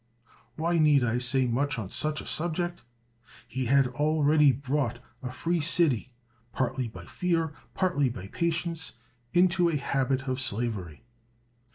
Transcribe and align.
Why 0.55 0.79
need 0.79 1.03
I 1.03 1.19
say 1.19 1.45
much 1.45 1.77
on 1.77 1.89
such 1.89 2.21
a 2.21 2.25
subject? 2.25 2.81
He 3.47 3.65
had 3.65 3.85
already 3.89 4.51
brought 4.51 4.97
a 5.21 5.31
free 5.31 5.59
city, 5.59 6.11
partly 6.51 6.87
by 6.87 7.05
fear, 7.05 7.53
partly 7.75 8.09
by 8.09 8.25
patience, 8.29 8.93
into 9.35 9.69
a 9.69 9.75
habit 9.77 10.27
of 10.27 10.41
slavery. 10.41 11.03